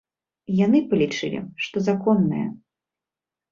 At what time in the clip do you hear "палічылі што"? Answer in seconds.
0.93-1.85